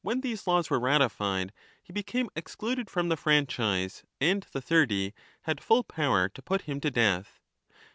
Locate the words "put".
6.41-6.61